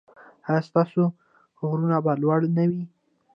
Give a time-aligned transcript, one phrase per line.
[0.47, 1.03] ایا ستاسو
[1.59, 2.83] غرونه به لوړ نه وي؟